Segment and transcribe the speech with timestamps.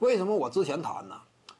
[0.00, 1.14] 为什么我之前谈呢？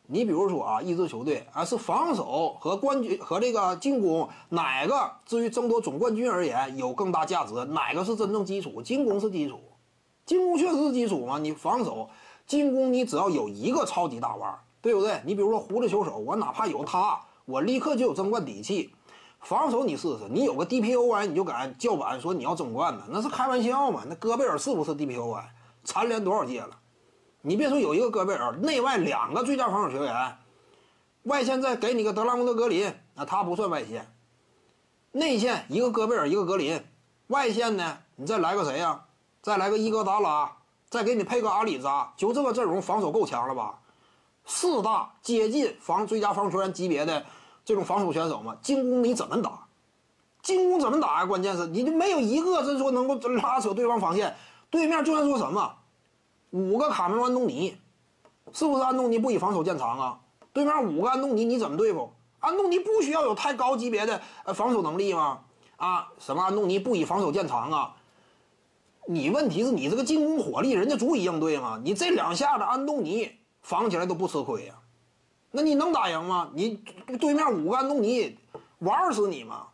[0.06, 8.80] 你比如说啊，一支球队啊是防守和冠军和这个进攻哪个，至于争夺总冠军而言有更大价值，哪个是真正基础？
[8.80, 9.60] 进攻是基础，
[10.24, 11.38] 进攻确实是基础嘛。
[11.38, 12.08] 你防守、
[12.46, 15.20] 进攻，你只要有一个超级大腕，对不对？
[15.26, 18.94] 你比如说胡子球手，我哪怕有他，我立刻就有争冠底气。
[19.40, 23.04] 防守你试试，你有个 DPOY 你就敢叫板说你要争冠呢？
[23.10, 24.02] 那是开玩笑嘛？
[24.08, 25.42] 那戈贝尔是不是 DPOY？
[25.84, 26.79] 蝉联多少届了？
[27.42, 30.38] 你别说有一个戈贝尔，内外两个最佳防守球员，
[31.22, 34.12] 外线再给你个德拉蒙德格林，那他不算外线。
[35.12, 36.84] 内线一个戈贝尔一个格林，
[37.28, 39.04] 外线呢你再来个谁呀？
[39.42, 40.52] 再来个伊戈达拉，
[40.88, 43.78] 再给你配个阿里扎，就这个阵容防守够强了吧？
[44.44, 47.24] 四大接近防最佳防守球员级别的。
[47.62, 49.66] 这种防守选手嘛，进攻你怎么打？
[50.42, 51.26] 进攻怎么打呀？
[51.26, 54.34] 关键是你就没有一个是说能够拉扯对方防线。
[54.70, 55.76] 对面就算说什么
[56.50, 57.76] 五个卡梅隆·安东尼，
[58.52, 60.20] 是不是安东尼不以防守见长啊？
[60.52, 62.12] 对面五个安东尼你怎么对付？
[62.40, 65.40] 安东尼不需要有太高级别的呃防守能力吗？
[65.76, 67.94] 啊，什么安东尼不以防守见长啊？
[69.06, 71.80] 你问题是你这个进攻火力，人家足以应对吗？
[71.82, 73.30] 你这两下子安东尼
[73.62, 74.74] 防起来都不吃亏呀。
[75.52, 76.50] 那你能打赢吗？
[76.54, 76.82] 你
[77.20, 78.36] 对面五个安东尼
[78.80, 79.68] 玩死你吗？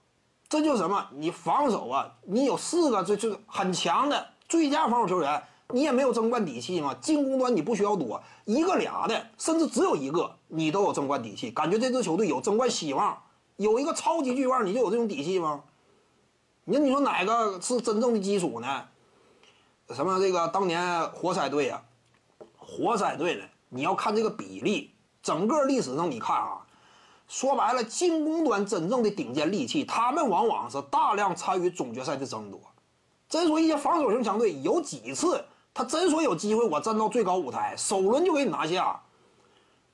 [0.49, 1.07] 这就是什么？
[1.13, 6.95] 你防守啊，你有四个这就是很强的最佳防守球员，你也没有争冠底气吗？
[7.01, 13.23] 进攻端你不需要多，一个俩的，甚至只有一个，你都有争冠底气，感觉这支球队有争冠希望。
[13.57, 15.65] 有一个超级巨腕，你就有这种底气吗？
[16.65, 18.85] 你你说哪个是真正的基础呢？
[19.91, 21.83] 什么这个当年活塞队啊，
[22.59, 23.45] 活塞队呢？
[23.69, 24.93] 你要看这个比例。
[25.23, 26.65] 整个历史上，你看啊，
[27.27, 32.61] 说白了，进攻端真正的顶尖利器，他们往往是大量参与总决赛的争夺。
[33.29, 35.45] 真说一些防守型强队，有几次
[35.77, 38.99] 他真说有机会，我站到最高舞台，首轮就给你拿下。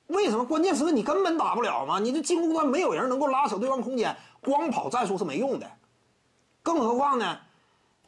[0.07, 0.45] 为什么？
[0.45, 1.99] 关键时刻你根本打不了吗？
[1.99, 5.69] 你这进攻端没有人能够拉扯对方空间，光跑战术是没用的。
[6.61, 7.37] 更何况呢，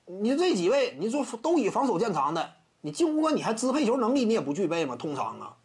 [0.05, 2.49] 你这几位，你说都以防守见长的，
[2.79, 4.95] 你进攻端你还支配球能力你也不具备吗？
[4.95, 5.57] 通常啊。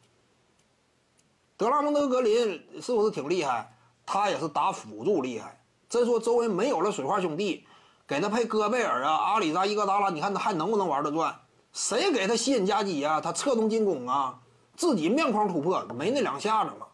[1.56, 3.72] 德拉蒙德格林是不是挺厉害？
[4.04, 5.62] 他也是打辅助厉害。
[5.88, 7.64] 真说周围没有了水花兄弟，
[8.08, 11.40] 给他配戈贝尔啊、阿里扎、伊戈达拉，你看他还能不能玩得转？
[11.72, 13.20] 谁给他吸引夹击啊？
[13.20, 14.40] 他侧动进攻啊，
[14.76, 16.86] 自己面框突破没那两下子嘛。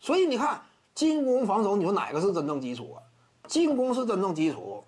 [0.00, 0.62] 所以你看
[0.94, 3.02] 进攻防守，你说哪个是真正基础啊？
[3.46, 4.82] 进攻是真正基础。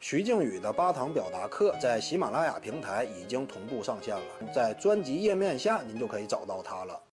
[0.00, 7.00] 徐静宇的八堂表达课在喜马拉雅平台已经同步上线了，在专辑页面下您就可以找到它了。